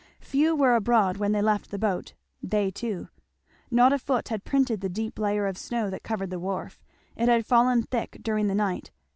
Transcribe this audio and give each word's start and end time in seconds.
Few 0.19 0.55
were 0.55 0.75
abroad 0.75 1.17
when 1.17 1.31
they 1.31 1.43
left 1.43 1.69
the 1.69 1.77
boat, 1.77 2.15
they 2.41 2.71
two. 2.71 3.09
Not 3.69 3.93
a 3.93 3.99
foot 3.99 4.29
had 4.29 4.43
printed 4.43 4.81
the 4.81 4.89
deep 4.89 5.19
layer 5.19 5.45
of 5.45 5.59
snow 5.59 5.91
that 5.91 6.01
covered 6.01 6.31
the 6.31 6.39
wharf. 6.39 6.83
It 7.15 7.27
had 7.29 7.45
fallen 7.45 7.83
thick 7.83 8.17
during 8.23 8.47
the 8.47 8.55
night. 8.55 8.89